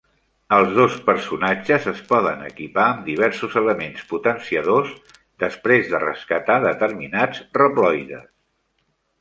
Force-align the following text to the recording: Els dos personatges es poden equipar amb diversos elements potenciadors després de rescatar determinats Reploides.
Els 0.55 0.69
dos 0.77 0.93
personatges 1.09 1.83
es 1.91 1.99
poden 2.13 2.41
equipar 2.47 2.85
amb 2.93 3.05
diversos 3.11 3.57
elements 3.61 4.07
potenciadors 4.15 4.97
després 5.47 5.93
de 5.93 6.03
rescatar 6.07 6.59
determinats 6.67 7.47
Reploides. 7.63 8.29